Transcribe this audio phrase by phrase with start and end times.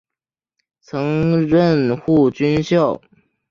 [0.79, 2.99] 曾任护军校。